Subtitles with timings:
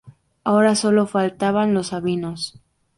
[0.43, 2.59] Ahora sólo faltaban los sabinos.